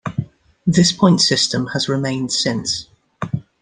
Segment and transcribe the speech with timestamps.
[0.65, 2.87] This points system has remained since.